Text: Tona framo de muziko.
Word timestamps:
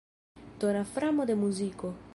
Tona 0.63 0.81
framo 0.95 1.29
de 1.33 1.37
muziko. 1.45 1.97